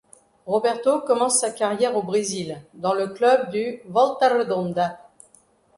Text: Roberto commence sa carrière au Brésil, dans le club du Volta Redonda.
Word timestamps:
Roberto 0.47 1.01
commence 1.01 1.39
sa 1.39 1.51
carrière 1.51 1.95
au 1.95 2.01
Brésil, 2.01 2.59
dans 2.73 2.95
le 2.95 3.09
club 3.09 3.51
du 3.51 3.83
Volta 3.85 4.35
Redonda. 4.35 4.99